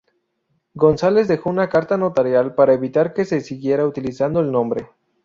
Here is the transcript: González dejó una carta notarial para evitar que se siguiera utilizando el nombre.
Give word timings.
González 0.73 1.27
dejó 1.27 1.51
una 1.51 1.69
carta 1.69 1.95
notarial 1.95 2.55
para 2.55 2.73
evitar 2.73 3.13
que 3.13 3.23
se 3.23 3.39
siguiera 3.39 3.85
utilizando 3.85 4.39
el 4.39 4.51
nombre. 4.51 4.89